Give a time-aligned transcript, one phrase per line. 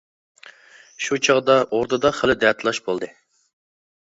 [1.07, 3.15] شۇ چاغدا ئوردىدا خېلى دەتالاش بولدى.